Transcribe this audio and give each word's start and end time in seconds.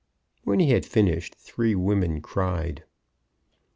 When 0.45 0.59
he 0.59 0.71
had 0.71 0.83
finished 0.83 1.35
three 1.35 1.75
women 1.75 2.21
cried. 2.21 2.85